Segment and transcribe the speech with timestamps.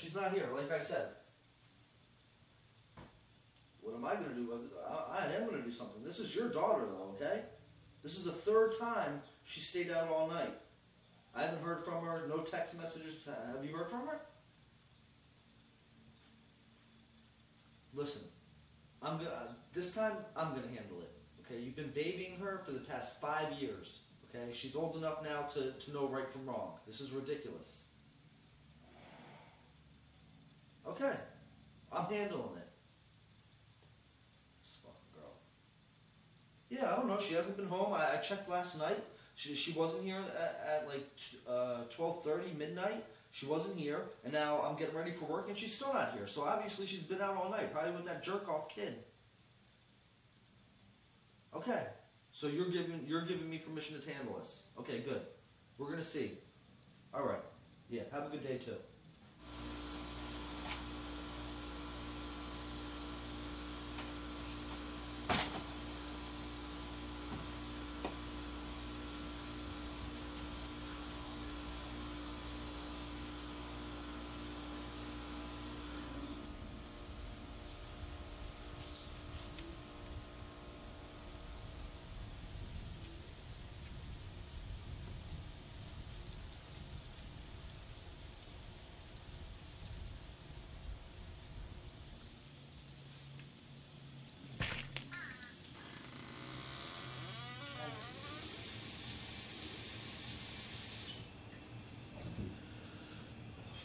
[0.00, 1.08] she's not here, like I said.
[3.80, 4.52] What am I going to do?
[4.86, 6.02] I, I am going to do something.
[6.04, 7.42] This is your daughter, though, okay?
[8.02, 10.54] This is the third time she stayed out all night.
[11.34, 13.26] I haven't heard from her, no text messages.
[13.26, 14.20] Have you heard from her?
[17.94, 18.22] Listen,
[19.02, 19.30] I'm gonna.
[19.30, 21.12] Uh, this time, I'm gonna handle it.
[21.44, 24.00] Okay, you've been babying her for the past five years.
[24.28, 26.72] Okay, she's old enough now to, to know right from wrong.
[26.86, 27.78] This is ridiculous.
[31.00, 31.16] Okay,
[31.92, 32.68] I'm handling it.
[34.60, 35.34] This fucking girl.
[36.70, 37.20] Yeah, I don't know.
[37.20, 37.92] She hasn't been home.
[37.92, 39.04] I, I checked last night.
[39.36, 41.08] She, she wasn't here at, at like
[41.48, 43.04] uh, 12.30, midnight.
[43.30, 46.26] She wasn't here, and now I'm getting ready for work, and she's still not here.
[46.26, 48.94] So obviously she's been out all night, probably with that jerk-off kid.
[51.54, 51.84] Okay,
[52.32, 54.62] so you're giving you're giving me permission to handle this.
[54.78, 55.22] Okay, good.
[55.76, 56.38] We're gonna see.
[57.14, 57.42] All right.
[57.88, 58.02] Yeah.
[58.12, 58.74] Have a good day too.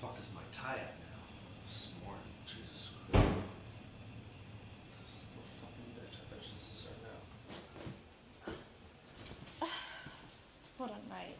[0.00, 1.22] fuck is my tie at now?
[1.68, 3.28] This morning, Jesus Christ.
[4.98, 7.20] This little fucking bitch, I bet she's this right now.
[10.78, 11.38] What a night.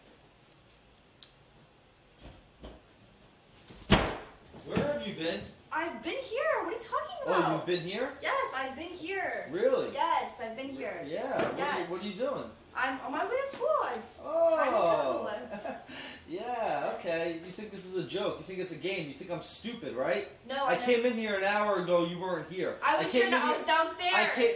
[4.67, 5.41] Where have you been?
[5.73, 6.65] I've been here.
[6.65, 7.45] What are you talking about?
[7.45, 8.11] Oh, you've been here?
[8.23, 9.49] Yes, I've been here.
[9.51, 9.93] Really?
[9.93, 11.05] Yes, I've been here.
[11.07, 11.43] Yeah.
[11.43, 12.51] What, are you, what are you doing?
[12.79, 13.69] I'm on my way to school.
[13.95, 15.31] It's Oh.
[16.29, 16.93] yeah.
[16.99, 17.41] Okay.
[17.45, 18.37] You think this is a joke?
[18.39, 19.09] You think it's a game?
[19.09, 20.29] You think I'm stupid, right?
[20.49, 22.05] no, I never- came in here an hour ago.
[22.05, 22.77] You weren't here.
[22.83, 23.31] I was came here.
[23.31, 24.13] no, I was downstairs.
[24.15, 24.55] I came.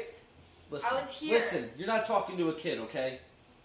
[0.71, 1.39] Listen, I was here.
[1.39, 3.19] Listen, you're not talking to a kid, okay?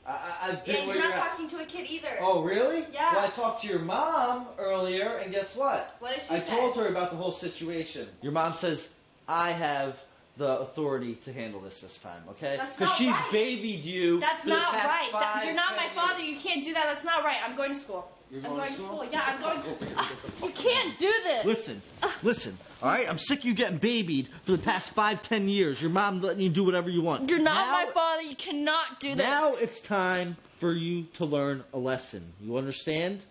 [0.06, 1.30] I, I, I've been and you're you're not at.
[1.30, 2.18] talking to a kid either.
[2.22, 2.86] Oh, really?
[2.94, 3.16] Yeah.
[3.16, 5.96] Well, I talked to your mom earlier, and guess what?
[6.00, 6.50] What did she I say?
[6.58, 8.08] told her about the whole situation.
[8.22, 8.88] Your mom says
[9.28, 9.98] I have
[10.38, 12.60] the authority to handle this this time, okay?
[12.78, 13.32] Because she's right.
[13.32, 14.20] babied you.
[14.20, 15.10] That's not right.
[15.12, 16.22] That- you're not my father.
[16.22, 16.86] You can't do that.
[16.86, 17.38] That's not right.
[17.44, 18.08] I'm going to school.
[18.30, 19.08] You're I'm going going to school?
[19.12, 19.62] Yeah, I'm going.
[19.62, 20.04] Go, go, go, go,
[20.42, 21.46] go, you can't do this.
[21.46, 21.82] Listen,
[22.24, 22.58] listen.
[22.84, 25.82] All right, I'm sick of you getting babied for the past five, ten years.
[25.82, 27.30] Your mom letting you do whatever you want.
[27.30, 28.22] You're not Now- my father.
[28.24, 29.24] You cannot do this.
[29.24, 32.34] Now it's time for you to learn a lesson.
[32.42, 33.26] You understand?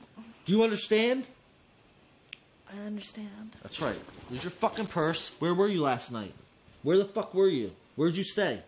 [0.47, 1.27] Do you understand?
[2.73, 3.55] I understand.
[3.63, 3.97] That's right.
[4.31, 5.31] There's your fucking purse.
[5.39, 6.35] Where were you last night?
[6.83, 7.73] Where the fuck were you?
[7.97, 8.63] Where'd you stay?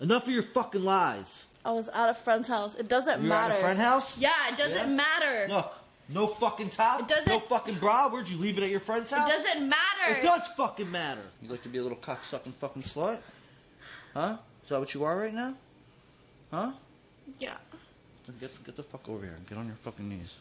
[0.00, 1.44] Enough of your fucking lies.
[1.64, 2.74] I was at a friend's house.
[2.74, 3.54] It doesn't You matter.
[3.54, 4.18] at a friend house?
[4.18, 4.86] Yeah, it doesn't Yeah?
[4.86, 5.46] matter.
[5.48, 5.74] Look,
[6.08, 7.00] no fucking top.
[7.02, 8.08] It doesn't- No fucking bra.
[8.08, 9.28] Where'd you leave it at your friend's house?
[9.30, 10.14] It doesn't matter.
[10.18, 11.22] It does fucking matter.
[11.40, 13.20] You like to be a little cocksucking fucking slut?
[14.12, 14.38] Huh?
[14.62, 15.54] Is that what you are right now?
[16.50, 16.72] Huh?
[17.38, 17.56] Yeah.
[18.26, 20.34] Then Get, get the fuck over here get on your fucking knees.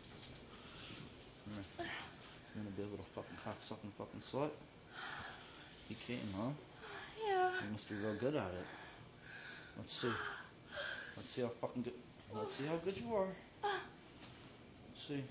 [1.50, 1.92] Alright.
[2.56, 4.50] You gonna be a little fucking cocksucking fucking slut?
[5.90, 6.50] You can't, huh?
[7.28, 7.52] Yeah.
[7.66, 8.66] You must be real good at it.
[9.78, 10.08] Let's see.
[11.16, 11.94] Let's see how fucking good.
[12.34, 13.28] Let's see how good you are.
[13.64, 15.24] Let's see.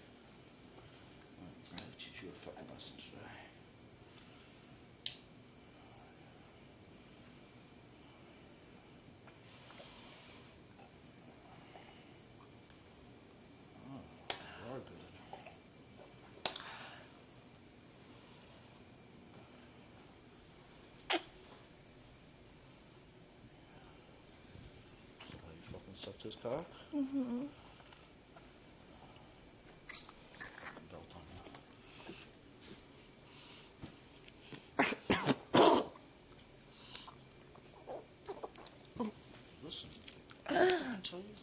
[1.73, 3.19] I'll teach you a fucking lesson today.
[13.89, 15.01] Oh, you are good.
[25.31, 25.95] So how
[26.95, 27.47] Mm-hmm.
[39.65, 39.89] Listen,
[40.51, 40.57] you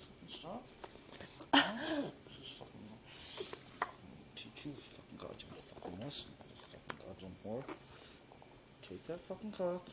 [0.03, 0.63] fucking stop.
[1.53, 2.87] This is fucking.
[4.35, 5.97] Fucking goddamn fucking.
[6.71, 7.63] Fucking goddamn whore.
[8.87, 9.83] Take that fucking cock.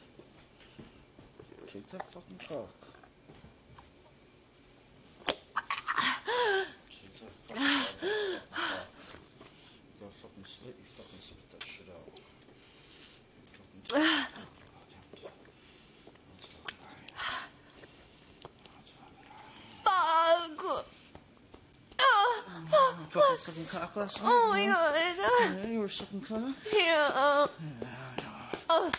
[1.67, 2.94] Take that fucking cock.
[10.63, 11.21] Let fucking
[11.51, 12.21] that shit out.
[19.85, 20.65] Fuck!
[21.99, 22.45] Oh.
[22.73, 23.39] Oh my god.
[25.63, 26.55] Yeah, you were sucking cock?
[26.73, 27.47] Yeah.
[27.81, 27.89] Yeah.
[28.71, 28.91] Oh.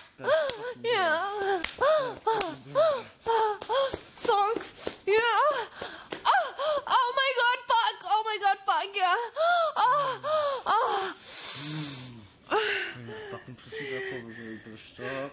[0.84, 1.35] yeah.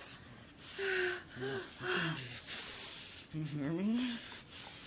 [3.34, 4.18] 嗯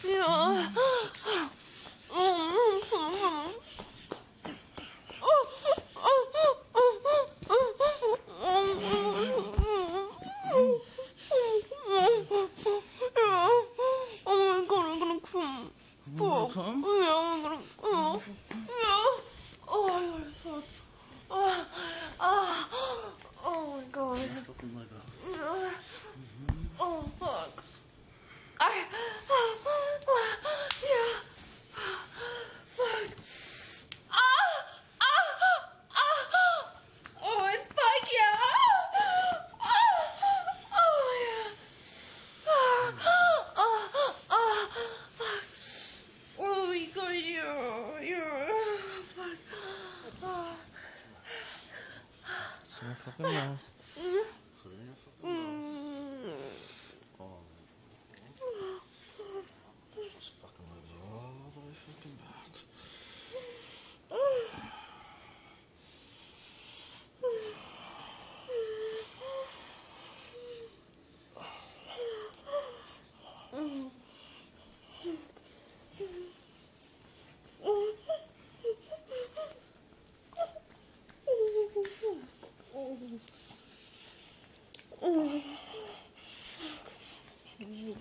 [0.07, 1.49] 嗯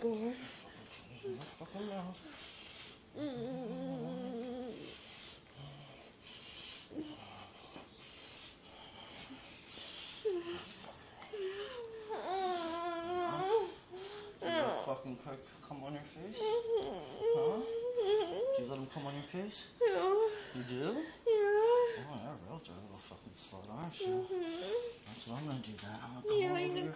[0.05, 0.33] door.
[1.59, 2.21] Fucking mouth.
[15.67, 16.39] Come on your face?
[16.39, 17.61] Huh?
[18.57, 19.65] Do you let him come on your face?
[19.81, 19.97] Yeah.
[20.55, 20.85] You do?
[20.85, 21.45] Yeah.
[22.05, 24.27] Oh, that real dirty little fucking slut, aren't you?
[25.07, 25.73] That's what I'm gonna do.
[25.81, 26.93] That I'm gonna come yeah, over your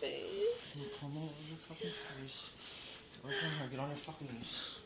[0.00, 0.43] face.
[3.70, 4.83] Get on your fucking knees.